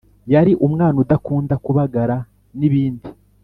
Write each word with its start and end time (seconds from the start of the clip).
yari 0.33 0.51
umwana 0.67 0.95
udakunda 1.03 1.55
kubagara 1.65 2.17
n’ibindi. 2.59 3.05